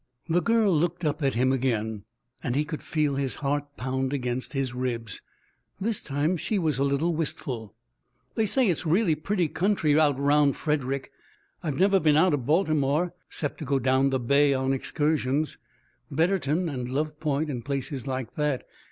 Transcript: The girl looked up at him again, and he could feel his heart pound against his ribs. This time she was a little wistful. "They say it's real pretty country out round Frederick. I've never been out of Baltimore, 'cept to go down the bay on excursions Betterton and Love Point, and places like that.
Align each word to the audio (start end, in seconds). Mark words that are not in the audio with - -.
The 0.27 0.41
girl 0.41 0.75
looked 0.75 1.05
up 1.05 1.21
at 1.21 1.35
him 1.35 1.51
again, 1.51 2.05
and 2.43 2.55
he 2.55 2.65
could 2.65 2.81
feel 2.81 3.17
his 3.17 3.35
heart 3.35 3.77
pound 3.77 4.13
against 4.13 4.53
his 4.53 4.73
ribs. 4.73 5.21
This 5.79 6.01
time 6.01 6.37
she 6.37 6.57
was 6.57 6.79
a 6.79 6.83
little 6.83 7.13
wistful. 7.13 7.75
"They 8.33 8.47
say 8.47 8.67
it's 8.67 8.83
real 8.83 9.15
pretty 9.15 9.47
country 9.47 9.99
out 9.99 10.19
round 10.19 10.55
Frederick. 10.57 11.11
I've 11.61 11.77
never 11.77 11.99
been 11.99 12.17
out 12.17 12.33
of 12.33 12.47
Baltimore, 12.47 13.13
'cept 13.29 13.59
to 13.59 13.65
go 13.65 13.77
down 13.77 14.09
the 14.09 14.19
bay 14.19 14.55
on 14.55 14.73
excursions 14.73 15.59
Betterton 16.09 16.67
and 16.67 16.89
Love 16.89 17.19
Point, 17.19 17.51
and 17.51 17.63
places 17.63 18.07
like 18.07 18.33
that. 18.33 18.65